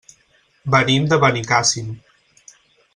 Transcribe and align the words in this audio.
Venim 0.75 1.05
de 1.11 1.19
Benicàssim. 1.25 1.95